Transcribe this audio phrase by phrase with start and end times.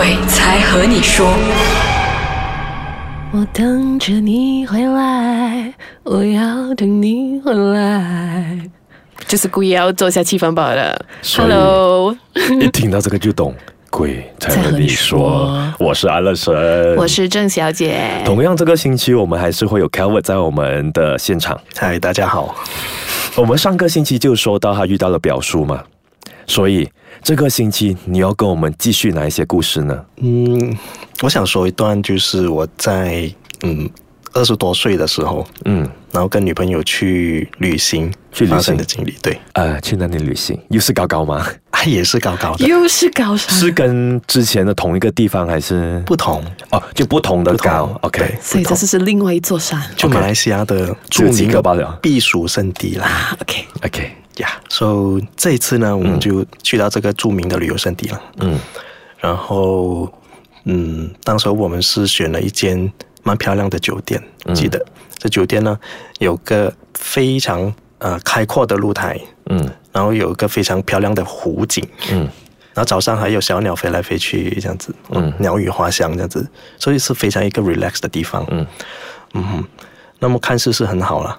[0.00, 1.28] 鬼才和你说。
[3.32, 8.58] 我等着你回来，我要等你回来。
[9.28, 11.04] 就是故意要做下气氛吧的。
[11.36, 12.16] Hello，
[12.62, 13.54] 一听到这个就懂，
[13.90, 15.74] 鬼才和你说说。
[15.78, 18.22] 我是安乐神，我是郑小姐。
[18.24, 21.60] 同样这个星期我们还是会有 Calvert 在我们的现场。
[21.76, 22.54] 嗨，大家好。
[23.36, 25.84] 我们上个星期就说到他遇到了表叔嘛，
[26.46, 26.88] 所以
[27.22, 30.04] 这个星期你要跟我们继续哪一些故事呢？
[30.16, 30.76] 嗯，
[31.22, 33.88] 我想说一段，就是我在嗯
[34.32, 39.14] 二十多岁的时候，嗯，然后跟女朋友去旅行去旅行的经历。
[39.22, 40.58] 对，呃，去那里旅行？
[40.68, 41.46] 又是高高吗？
[41.70, 46.44] 啊，也是高高的，又是高山，是跟之前的同一个地方还是不同。
[46.70, 49.82] 哦，就不同的高？OK，所以这次是另外一座山。
[49.96, 53.06] 就马来西亚的著名的避暑胜地啦。
[53.06, 58.22] 啊，OK，OK，呀，所以这一次呢，我们就去到这个著名的旅游胜地了。
[58.40, 58.58] 嗯
[59.18, 60.10] 然后，
[60.64, 62.90] 嗯，当时我们是选了一间
[63.22, 64.22] 蛮漂亮的酒店，
[64.54, 64.84] 记得。
[65.18, 65.78] 这酒店呢
[66.18, 69.68] 有个非常呃开阔的露台，嗯。
[69.92, 72.20] 然后有一个非常漂亮的湖景，嗯。
[72.72, 75.24] 然后早上还有小鸟飞来飞去这样子，嗯。
[75.24, 78.66] 嗯，鸟语花香这样子，所以是非常一个 relax 的地方，嗯。
[79.34, 79.64] 嗯哼，
[80.18, 81.38] 那么看似是很好了。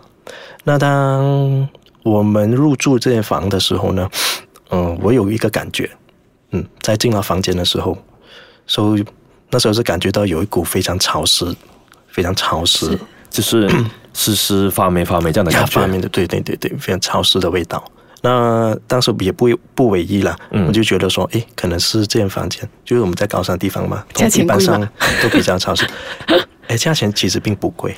[0.64, 1.68] 那当
[2.04, 4.10] 我们入住这间房的时候呢，
[4.70, 5.90] 嗯，我有一个感觉，
[6.52, 7.98] 嗯，在进了房间的时候，
[8.68, 9.06] 所以
[9.50, 11.46] 那时候是感觉到有一股非常潮湿、
[12.12, 12.98] 非常潮湿、
[13.30, 13.70] 就是
[14.14, 15.82] 湿湿发霉发霉这样的呀感觉。
[15.82, 17.84] 发霉的，对对对对，非常潮湿的味道。
[18.24, 24.88] 那当时也不不为意了，嗯我就觉得说，哎，可能是这间房间，就是我们在高山地方嘛，价钱贵一般上吗
[25.24, 25.88] 都比较潮湿。
[26.68, 27.96] 哎，价钱其实并不贵，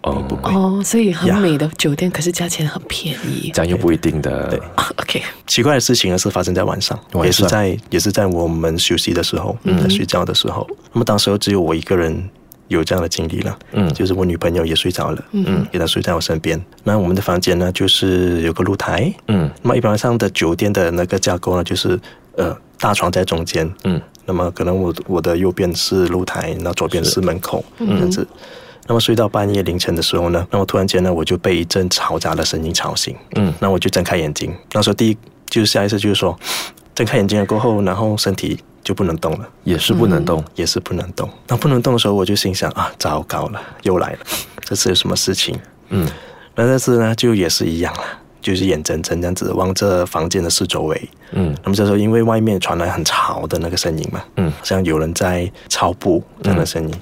[0.00, 0.50] 哦，不贵。
[0.54, 3.50] 哦，所以很美的酒店，可是价钱很便宜。
[3.52, 4.48] 这样又不一定的。
[4.48, 10.66] 对啊 OK，奇怪的事情呢是发生在晚上，晚上也是在也是在我们休息的时候，嗯在睡觉的时候。
[10.94, 12.30] 那么当时候只有我一个人
[12.68, 13.92] 有这样的经历了，嗯。
[13.94, 16.62] 就是我女朋友也睡着了，嗯，给她睡在我身边。
[16.84, 19.50] 那我们的房间呢，就是有个露台，嗯。
[19.62, 21.98] 那么一般上的酒店的那个架构呢，就是
[22.36, 24.00] 呃大床在中间，嗯。
[24.24, 28.26] 那么可能我我的右边是露台，那左边是门口，这样子。
[28.88, 33.14] 那么睡到半夜凌晨的时候呢，那么突然间呢，我就被一阵嘈杂的声音吵醒。
[33.36, 33.52] 嗯。
[33.60, 34.52] 那我就睁开眼睛。
[34.72, 35.16] 那时候第一
[35.48, 36.36] 就是下意识就是说，
[36.94, 40.44] 睁开眼睛了过后，然后身体就不能动了，也是不能动。
[40.54, 41.28] 也是不能动。
[41.48, 44.18] 那不能动的时候，我就心想啊，糟糕了，又来了，
[44.60, 45.58] 这次有什么事情？
[45.88, 46.08] 嗯
[46.54, 48.02] 那这次呢，就也是一样了，
[48.40, 51.08] 就是眼睁睁这样子望着房间的四周围。
[51.32, 56.94] 嗯那么这时候，因为外面传来很吵的那个声音嘛，嗯好像有人在操步这样的声音。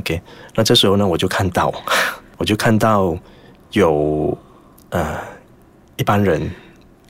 [0.00, 0.20] OK，
[0.56, 1.72] 那这时候呢，我就看到，
[2.38, 3.16] 我就看到
[3.70, 4.36] 有
[4.88, 5.16] 呃
[5.96, 6.50] 一般人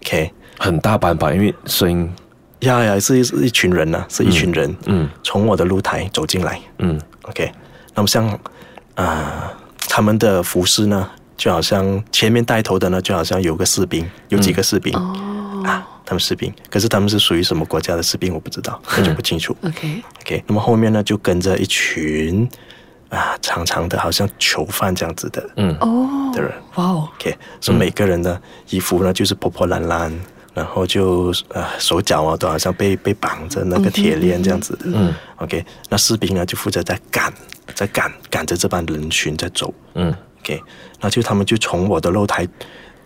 [0.04, 2.12] ，OK，很大班吧，因为声音。
[2.60, 6.60] 呀呀，是一一群人呢、是一群人，嗯从我的露台走进来。
[6.78, 7.50] 嗯，OK，
[7.94, 8.38] 那么像啊、
[8.96, 9.50] 呃
[9.88, 15.62] 他们的服饰呢，就好像前面带头的呢，就好像有个士兵，有几个士兵、哦。
[15.66, 19.54] 啊，他们士兵，可是他们是属于什么国家的士兵，我不知道，那就不清楚。
[19.62, 22.48] ，OK，OK，那么后面呢就跟着一群
[23.08, 25.76] 啊长长的，好像囚犯这样子的嗯。
[25.80, 26.08] 哦。
[26.32, 26.52] 的人。
[26.76, 30.12] 哇哦，OK，所以每个人的衣服呢就是破破烂烂，
[30.60, 34.76] 然后就呃手脚啊都好像被被绑着那个铁链这样子。
[34.76, 34.84] 的。
[34.84, 35.14] 嗯。
[35.36, 37.32] OK，那士兵呢就负责在赶，
[37.74, 39.72] 在赶赶着这帮人群在走。
[39.94, 40.14] 嗯。
[40.42, 40.60] OK，
[41.00, 42.46] 那就他们就从我的露台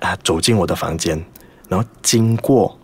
[0.00, 1.24] 啊走进我的房间，
[1.68, 2.76] 然后经过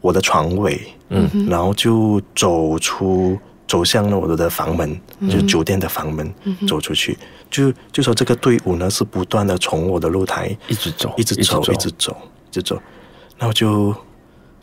[0.00, 0.80] 我的床尾，
[1.10, 4.98] 嗯，然后就走出走向了我的房门，
[5.28, 6.32] 就是酒店的房门，
[6.66, 7.18] 走出去。
[7.50, 12.16] 就就说这个队伍呢是不断的从我的露台一直走，一直走，一直走，
[12.50, 12.82] 一直走，
[13.38, 13.94] 然后就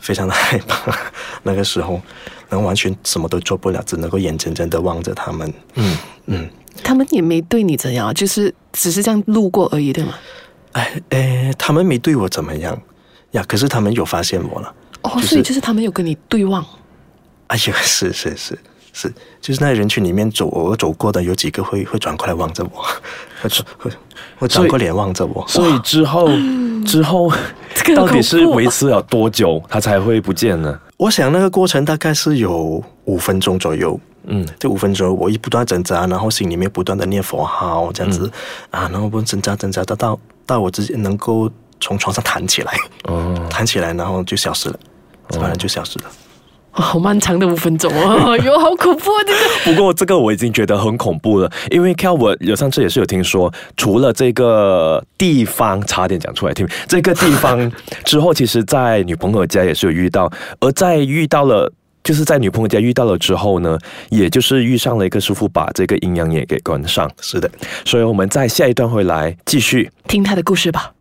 [0.02, 0.94] 非常的害怕。
[1.42, 2.02] 那个时候，
[2.48, 5.50] 然后完全什么都做不了，只能够眼睁睁的望着他们。
[5.76, 5.96] 嗯
[6.26, 6.50] 嗯，
[6.82, 10.14] 他们也没对你怎样，就是只是这样路过而已，对吗？
[10.72, 12.78] 哎哎，他们没对我怎么样
[13.32, 14.74] 呀，可是他们有发现我了。
[15.02, 16.64] 哦，就是所以就是他们有跟你对望。
[17.46, 18.58] 哎呀，是是是
[18.92, 22.84] 是，就是那人群里面走我走过的有几个会会转过来望着我，
[23.40, 23.90] 会转会
[24.38, 25.44] 会转过脸望着我。
[25.48, 26.28] 所以之后
[26.86, 27.32] 之后
[27.74, 30.78] 这个到底是维持了多久，它才会不见呢？
[30.96, 33.98] 我想那个过程大概是有五分钟左右。
[34.24, 38.30] 嗯这五分钟，我一不断挣扎，然后心里面不断的念佛号，这样子、
[38.70, 41.50] 啊，然后不断挣扎挣扎到到到我自己能够
[41.80, 42.72] 从床上弹起来，
[43.08, 44.78] 哦， 弹起来，然后就消失了，
[45.28, 46.04] 这帮人就消失了。
[46.04, 46.10] 哇
[46.72, 49.22] 好漫长的五分钟哦， 哟，好恐怖啊！
[49.26, 57.70] 这个不过这个我已经觉得很恐怖了，因为 Kel 我有上次也是有听说，除了这个地方差点讲出来听，这个地方
[58.04, 61.70] 之后，其实在女朋友家也是有遇到，而在遇到了
[62.02, 63.78] 就是在女朋友家遇到了之后呢，
[64.08, 67.10] 也就是遇上了一个师傅，把这个阴阳眼给关上。
[67.20, 67.50] 是的，
[67.84, 69.90] 所以我们在下一段回来继续。
[70.08, 70.92] 听他的故事吧。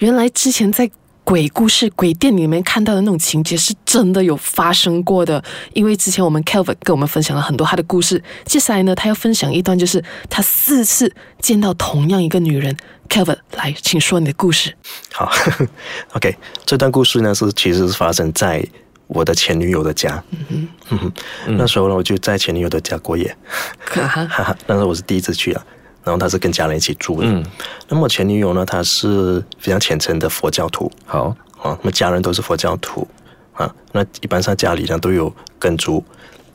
[0.00, 0.90] 原来之前在
[1.24, 5.42] 鬼故事、鬼店里面看到的那种情节是真的有发生过的。
[5.72, 12.76] 因为之前我们 Kelvin 跟我们分享了很多他的故事，接下来呢，他要分享一段，就是他四次见到同样一个女人。
[13.08, 14.74] Kelvin，来，请说你的故事。
[15.12, 15.30] 好，
[16.14, 18.66] OK，这段故事呢是其实是发生在
[19.06, 20.22] 我的前女友的家。
[20.48, 21.12] 嗯哼，
[21.56, 23.36] 那时候呢我就在前女友的家过夜，
[23.78, 25.64] 哈哈， 哈哈，那时候我是第一次去啊，
[26.04, 27.26] 然后他是跟家人一起住的。
[27.26, 27.44] 嗯。
[27.88, 30.90] 那么我前女友呢，她是非常虔诚的佛教徒。
[31.06, 33.06] 好，啊，那么家人都是佛教徒。
[33.54, 36.04] 啊，那一般上家里呢都有跟足。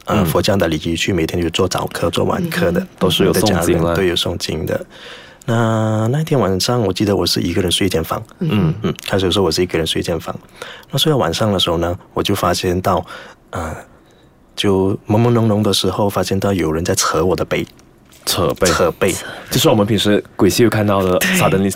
[0.05, 4.85] 呃，佛教的礼仪去每天就做早课、做晚课的，都是有的家诵经了人都有诵经的。
[5.45, 8.73] 那那天晚上，我记得我是一个人睡一间房，嗯。
[8.81, 10.35] 嗯，开始的时候我是一个人睡一间房，
[10.91, 13.05] 那睡到晚上的时候呢，我就发现到，
[13.51, 13.75] 呃，
[14.55, 17.65] 就朦朦胧胧的时候，发现到有人在扯我的背，
[18.29, 19.15] 扯背，扯背。
[19.49, 21.71] 就是我们平时鬼戏看到的，suddenly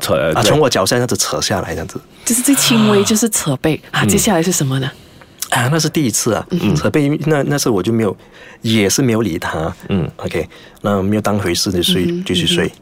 [0.00, 3.78] 扯啊，从我脚下这样子扯下来，这样子就是最轻微，就是扯背。
[3.90, 4.04] 啊。
[4.06, 4.90] 接下来是什么呢？
[5.50, 8.16] 啊，那是第一次啊，扯背，那那时候我就没有，
[8.62, 10.48] 也是没有理他，嗯，OK，
[10.80, 12.72] 那没有当回事的睡，继续睡。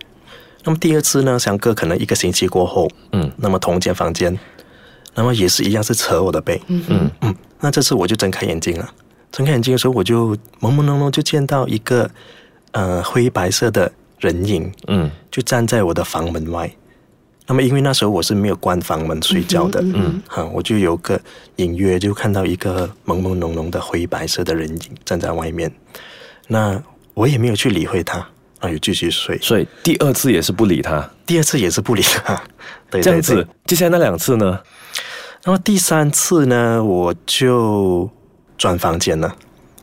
[0.65, 3.29] 那么第二次呢，相隔可能一个星期过后，嗯。
[3.37, 4.39] 那么同一间房间，
[5.15, 7.11] 那么也是一样是扯我的背，嗯嗯。
[7.23, 8.89] 嗯，那这次我就睁开眼睛了，
[9.33, 12.09] 睁开眼睛的时候，我就朦朦胧胧就见到一个
[12.79, 13.91] 呃灰白色的
[14.21, 16.71] 人影，嗯就站在我的房门外。
[17.51, 21.19] 那么因为那时候我是没有关房门睡觉的，嗯，哈，我就有个
[21.57, 25.73] 隐约就看到一个朦朦胧胧的灰白色的人影站在外面，
[26.47, 26.81] 那
[27.15, 28.19] 我也没有去理会他，
[28.61, 29.39] 啊，就继续睡。
[29.39, 32.41] 所以第二次也是不理他，第二次也是不理他，
[32.91, 33.45] 对这样子。
[33.65, 34.61] 接下来那两次呢？
[35.45, 38.09] 那么第三次呢，我就
[38.59, 39.35] 转房间了，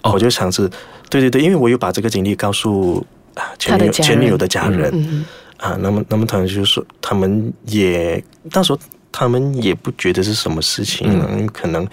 [0.04, 0.70] 哦我就尝试，
[1.10, 3.06] 对对对，因为我有把这个经历告诉
[3.36, 5.25] 啊前女友前女友的家人、嗯
[5.57, 8.22] 啊，那么那么他们就说，他们也
[8.52, 8.80] 那时候
[9.12, 11.88] 他们也不觉得是什么事情，因为可能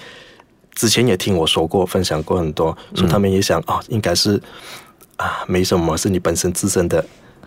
[0.74, 4.40] 之前也听我说过，分享过很多，所以他们也想哦，应该是
[5.16, 7.04] 啊没什么，是你本身自身的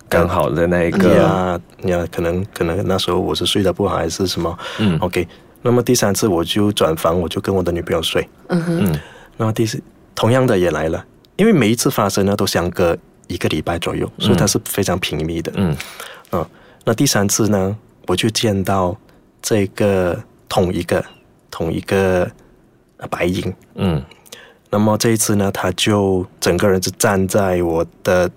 [0.08, 5.28] 刚好的那一个，呀呀，可能可能那时候我是睡得不好还是什么，嗯，OK。
[5.62, 8.28] 那么第三次我就转房，我就跟我的女朋友睡。
[8.50, 9.00] 嗯哼，嗯。
[9.36, 9.82] 那么第四
[10.14, 11.04] 同样的也来了，
[11.38, 12.98] 因为每一次发生呢都相隔
[13.28, 15.52] 一个礼拜左右，所以它是非常频密的。
[15.56, 15.76] 嗯。
[16.30, 16.48] 啊，
[16.84, 17.76] 那第三次呢，
[18.08, 18.96] 我就见到
[19.42, 20.18] 这个
[20.48, 21.04] 同一个
[21.50, 22.30] 同一个
[22.98, 23.54] 呃白影。
[23.76, 24.02] 嗯。
[24.70, 28.30] 那么这一次呢，他就整个人就站在我的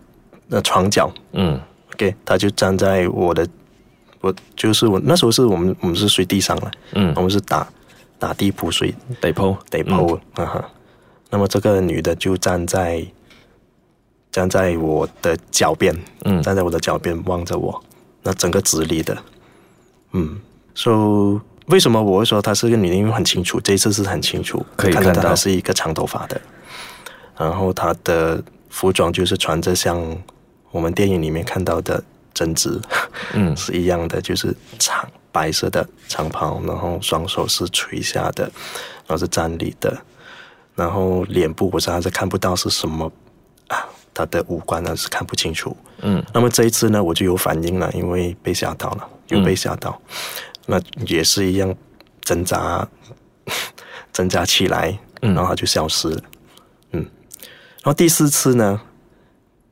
[0.51, 1.61] 呃床角，嗯。
[1.95, 3.47] OK，他就站在我的，
[4.21, 7.13] 我就是我那时候是我们我们是睡地上了，嗯。
[7.17, 7.67] 我们是打
[8.19, 9.57] 打地铺睡，得铺。
[9.71, 10.71] 得铺，啊哈。
[11.31, 13.05] 那么这个女的就站在
[14.31, 15.95] 站在我的脚边，
[16.25, 16.43] 嗯。
[16.43, 17.83] 站在我的脚边望着我，
[18.23, 19.17] 那整个直立的，
[20.13, 20.41] 嗯
[20.75, 22.95] ，so 为什么我会说她是个女的？
[22.95, 26.41] 因为很清楚，这一次是很清楚，可以看到她是一个长头发的，
[27.37, 30.01] 然后她的服装就是穿着像
[30.71, 32.03] 我们电影里面看到的
[32.33, 32.81] 针织，
[33.35, 33.55] 嗯。
[33.57, 38.45] 是一样的，就是长白色的长袍，然后双手是垂下的，
[39.07, 39.95] 然后是站立的，
[40.79, 43.11] 然后脸部我实在是看不到是什么
[43.67, 45.77] 啊，他的五官呢是看不清楚。
[46.03, 50.01] 嗯那么这一次呢，我就有反应了，因为被吓到了，有被吓到，
[50.67, 51.75] 那也是一样
[52.21, 52.89] 挣扎，
[54.15, 56.23] 挣扎起来，嗯然后他就消失了。
[56.93, 57.01] 嗯，
[57.83, 58.81] 然后第四次呢，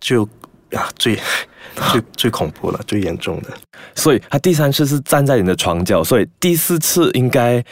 [0.01, 0.29] 就
[0.73, 1.17] 啊最
[1.93, 3.51] 最最恐怖了，最严重的。
[3.95, 7.65] 所以他第三次是站在你的床角，所以第四次应该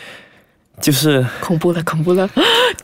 [0.80, 2.28] 就是恐怖了， 恐怖了，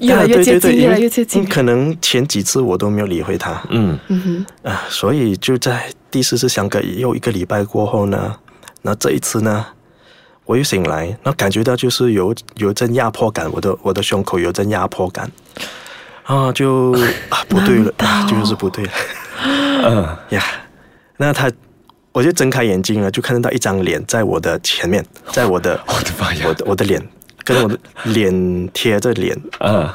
[0.01, 1.43] 越来啊越接近，对对对因为越来越接近。
[1.43, 1.47] 嗯。
[1.47, 3.61] 可能前几次我都没有理会他。
[3.71, 3.99] 嗯。
[4.09, 8.37] 嗯哼，啊，所以就在第四次相隔又一个礼拜过后呢，
[8.83, 9.67] 那这一次呢，
[10.45, 15.31] 我又醒来，然后感觉到就是有有一阵压迫感，我的我的胸口有一阵压迫感，
[16.25, 16.93] 啊，就
[17.29, 18.93] 啊不对了，啊就是不对了。
[19.45, 20.17] 嗯。
[20.31, 20.43] 呀。
[21.17, 21.51] 那他，
[22.13, 26.99] 我就睁开眼睛了，就看得到一张脸在我的前面，在我的 我的妈呀我的我的脸
[27.51, 29.89] 跟我的脸贴着脸，嗯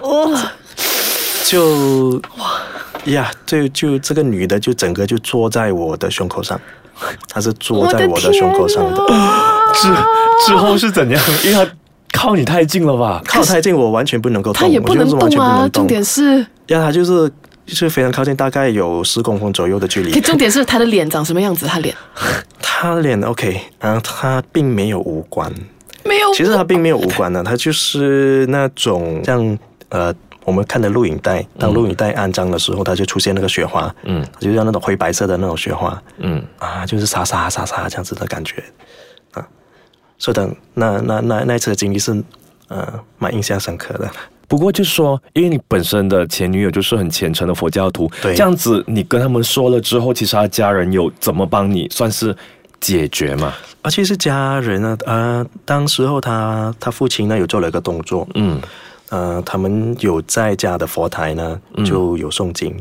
[1.46, 2.60] 就哇
[3.06, 6.60] 呀，就就这个女的就整个就坐在我的胸口上，
[7.30, 9.06] 她是坐在我的胸口上的，
[9.74, 9.88] 之
[10.48, 11.22] 之后是怎样？
[11.44, 11.72] 因为她
[12.12, 13.22] 靠你太近了吧？
[13.26, 15.54] 靠太近我完全不能够动，他也不能我觉得是完全动啊。
[15.54, 15.84] 不能动。
[15.84, 17.32] 重点是，呀，她就是
[17.66, 20.20] 就是非常靠近，大概有十公分左右的距离。
[20.20, 21.68] 重点是他的脸长什么样子？
[21.68, 21.96] 他脸
[22.60, 25.54] 她脸 OK，然后她并没有五官，
[26.06, 29.58] 没有，其实它并没有五官的，它就是那种像
[29.90, 38.64] 呃我们看的录影带，当录影带安装的时候，它就出现那个雪花，嗯就像那种灰白色的那种雪花嗯，啊，就是沙沙沙沙这样子的感觉
[39.32, 39.46] 啊。
[40.18, 42.24] 所以的那那那那一次的经历是
[42.68, 44.10] 呃蛮印象深刻的。
[44.48, 52.36] 不过就是说，因为你本身的前女友就是很虔诚的佛教徒，对这样子你跟他们说了之后，其实他家人有怎么帮你算是
[52.80, 53.52] 解决嘛？
[53.86, 58.60] 而且是家人呢，呃，当时候他他父亲呢有做了一个动作，嗯。
[59.10, 62.76] 呃，他们有在家的佛台呢就有诵经，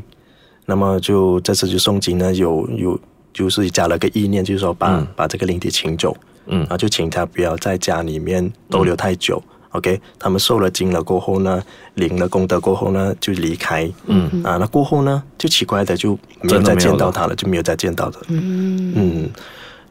[0.64, 2.99] 那么就这次就诵经呢有有
[3.34, 6.61] 就是加了个意念，就是说把、把这个灵体请走，嗯。
[6.61, 9.40] 然后就请他不要在家里面逗留太久。
[9.73, 11.62] OK，他们受了经了过后呢，
[11.94, 13.88] 领了功德过后呢，就离开。
[14.06, 14.42] 嗯。
[14.42, 18.18] 啊，那过后呢，就奇怪的就没有再见到他了，就没有再见到的。
[18.28, 18.92] 嗯。
[18.96, 19.30] 嗯，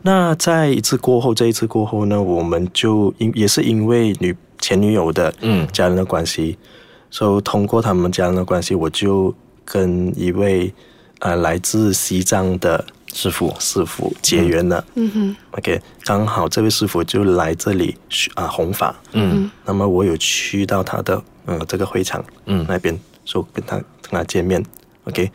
[0.05, 5.65] 那在一次过后，这一次过后呢，我们就因也是因为女前女友的嗯。
[5.71, 6.57] 家人的关系，
[7.09, 9.33] 所以通过他们家人的关系，我就
[9.63, 10.73] 跟一位
[11.19, 12.83] 呃来自西藏的
[13.13, 14.83] 师傅，师傅结缘了。
[14.95, 15.09] 嗯。
[15.11, 15.35] 哼。
[15.51, 17.95] OK，刚好这位师傅就来这里
[18.35, 19.49] 啊弘法，嗯。
[19.63, 22.65] 那么我有去到他的呃这个会场嗯。
[22.67, 24.61] 那边，说跟他跟他见面
[25.05, 25.31] ，OK，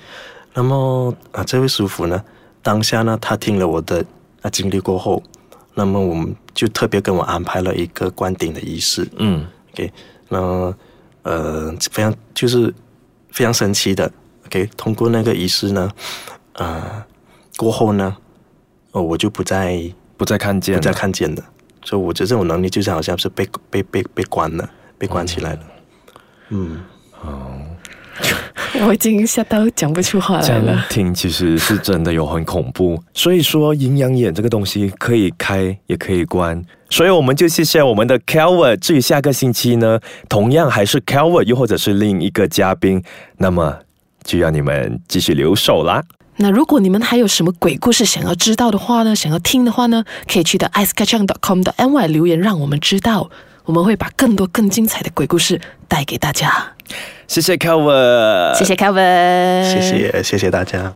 [0.53, 2.23] 那么啊这位师傅呢，
[2.63, 4.05] 当下呢他听了我的
[4.43, 5.23] 啊经历过后，
[5.75, 9.09] 那么我们就特别跟我安排了一个灌顶的仪式。
[9.17, 9.93] 嗯，OK，
[10.29, 10.75] 那
[11.23, 12.73] 呃非常就是
[13.31, 14.11] 非常神奇的
[14.47, 15.91] ，OK，通过那个仪式呢，
[16.55, 17.05] 呃
[17.57, 18.17] 过后呢，
[18.93, 19.81] 哦我就不再
[20.17, 21.43] 不再看见了，不再看见的，
[21.85, 25.61] 所以我觉得这种能力就是好像是被被被被关了，被关起来了。
[26.51, 26.81] 嗯，
[28.87, 30.87] 我已经吓到讲不出话来了。
[30.89, 38.79] 听其实是真的有很恐怖，所以说阴阳眼这个东西可以开也可以关，所以我们就谢谢我们的 Calvert。
[38.79, 43.03] 至于下个星期呢，同样还是 Calvert，又或者是另一个嘉宾，
[43.39, 43.79] 那么
[44.23, 46.03] 就要你们继续留守啦。
[46.37, 53.29] 那如果你们还有什么鬼故事想要知道的话呢，想要听的话呢，可以去到 iceketchup.com 的 ny 留言，让我们知道，
[53.65, 56.75] 我们会把更多更精彩的鬼故事带给大家。
[57.27, 60.95] 谢谢 Calvert，谢谢 Kevin，谢谢谢谢大家。